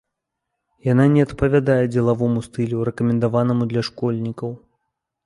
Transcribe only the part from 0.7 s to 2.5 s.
Яна не адпавядае дзелавому